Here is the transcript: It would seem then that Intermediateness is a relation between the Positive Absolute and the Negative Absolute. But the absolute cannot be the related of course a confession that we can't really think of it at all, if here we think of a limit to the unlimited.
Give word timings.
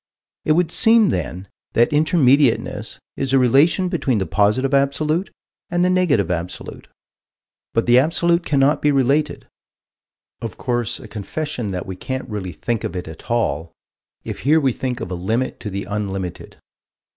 It 0.45 0.53
would 0.53 0.71
seem 0.71 1.09
then 1.09 1.47
that 1.73 1.91
Intermediateness 1.91 2.97
is 3.17 3.33
a 3.33 3.37
relation 3.37 3.87
between 3.87 4.17
the 4.17 4.25
Positive 4.25 4.73
Absolute 4.73 5.29
and 5.69 5.85
the 5.85 5.91
Negative 5.91 6.31
Absolute. 6.31 6.87
But 7.75 7.85
the 7.85 7.99
absolute 7.99 8.43
cannot 8.43 8.81
be 8.81 8.89
the 8.89 8.95
related 8.95 9.45
of 10.41 10.57
course 10.57 10.99
a 10.99 11.07
confession 11.07 11.67
that 11.67 11.85
we 11.85 11.95
can't 11.95 12.27
really 12.27 12.51
think 12.51 12.83
of 12.83 12.95
it 12.95 13.07
at 13.07 13.29
all, 13.29 13.73
if 14.23 14.39
here 14.39 14.59
we 14.59 14.73
think 14.73 15.01
of 15.01 15.11
a 15.11 15.13
limit 15.13 15.59
to 15.59 15.69
the 15.69 15.83
unlimited. 15.83 16.57